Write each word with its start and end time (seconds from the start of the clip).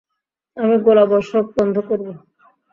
আমি 0.57 0.75
গোলাবর্ষণ 0.85 1.43
বন্ধ 1.55 1.75
করব। 1.87 2.07